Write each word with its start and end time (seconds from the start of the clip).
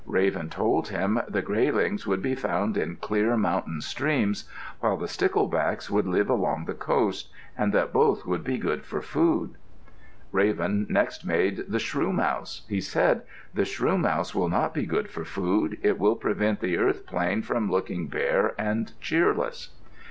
Raven 0.07 0.49
told 0.49 0.87
him 0.87 1.21
the 1.27 1.43
graylings 1.43 2.07
would 2.07 2.23
be 2.23 2.33
found 2.33 2.75
in 2.75 2.95
clear 2.95 3.37
mountain 3.37 3.81
streams, 3.81 4.49
while 4.79 4.97
the 4.97 5.05
sticklebacks 5.07 5.91
would 5.91 6.07
live 6.07 6.27
along 6.27 6.65
the 6.65 6.73
coast, 6.73 7.29
and 7.55 7.71
that 7.73 7.93
both 7.93 8.25
would 8.25 8.43
be 8.43 8.57
good 8.57 8.83
for 8.83 8.99
food. 9.03 9.57
Raven 10.31 10.87
next 10.89 11.23
made 11.23 11.65
the 11.69 11.77
shrewmouse. 11.77 12.63
He 12.67 12.81
said, 12.81 13.21
"The 13.53 13.61
shrewmouse 13.63 14.33
will 14.33 14.49
not 14.49 14.73
be 14.73 14.87
good 14.87 15.07
for 15.07 15.23
food. 15.23 15.77
It 15.83 15.99
will 15.99 16.15
prevent 16.15 16.61
the 16.61 16.79
earth 16.79 17.05
plain 17.05 17.43
from 17.43 17.69
looking 17.69 18.07
bare 18.07 18.55
and 18.57 18.99
cheerless." 19.01 19.69